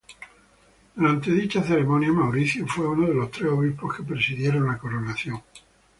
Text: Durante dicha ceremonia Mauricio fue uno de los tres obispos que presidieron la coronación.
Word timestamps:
Durante 0.95 1.29
dicha 1.29 1.61
ceremonia 1.61 2.11
Mauricio 2.11 2.65
fue 2.65 2.87
uno 2.87 3.07
de 3.07 3.13
los 3.13 3.29
tres 3.29 3.51
obispos 3.51 3.95
que 3.97 4.01
presidieron 4.01 4.65
la 4.65 4.79
coronación. 4.79 5.39